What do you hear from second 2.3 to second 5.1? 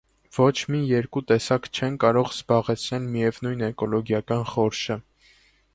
զբաղեցնել միևնույն էկոլոգիական խորշը։